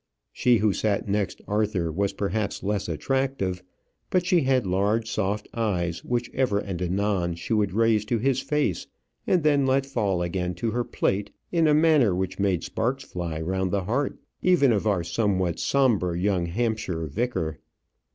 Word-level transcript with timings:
She 0.33 0.57
who 0.57 0.73
sat 0.73 1.07
next 1.07 1.43
Arthur 1.47 1.91
was 1.91 2.11
perhaps 2.11 2.63
less 2.63 2.89
attractive; 2.89 3.61
but 4.09 4.25
she 4.25 4.41
had 4.41 4.65
large 4.65 5.07
soft 5.07 5.47
eyes, 5.53 6.03
which 6.03 6.27
ever 6.33 6.57
and 6.57 6.81
anon 6.81 7.35
she 7.35 7.53
would 7.53 7.71
raise 7.75 8.03
to 8.05 8.17
his 8.17 8.39
face, 8.41 8.87
and 9.27 9.43
then 9.43 9.67
let 9.67 9.85
fall 9.85 10.23
again 10.23 10.55
to 10.55 10.71
her 10.71 10.83
plate 10.83 11.29
in 11.51 11.67
a 11.67 11.75
manner 11.75 12.15
which 12.15 12.39
made 12.39 12.63
sparks 12.63 13.03
fly 13.03 13.39
round 13.41 13.69
the 13.69 13.83
heart 13.83 14.17
even 14.41 14.71
of 14.73 14.87
our 14.87 15.03
somewhat 15.03 15.59
sombre 15.59 16.19
young 16.19 16.47
Hampshire 16.47 17.05
vicar. 17.05 17.59